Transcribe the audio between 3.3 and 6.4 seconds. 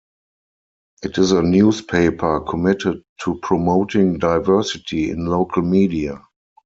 promoting diversity in local media.